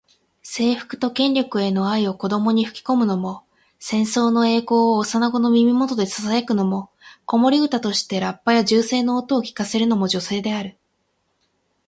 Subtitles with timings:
[0.41, 3.43] 征服と権力への愛を子どもに吹き込むのも、
[3.77, 6.89] 戦争の栄光を幼子の耳元でささやくのも、
[7.27, 10.75] 子守唄としてラッパや銃声の音を聞かせるのも女性である。